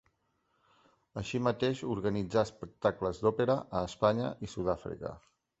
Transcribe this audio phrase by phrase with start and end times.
[1.21, 5.17] Així mateix organitzà espectacles d'òpera a Espanya i Sud-àfrica.